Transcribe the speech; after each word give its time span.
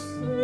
peace. 0.00 0.39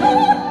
Oh, 0.00 0.44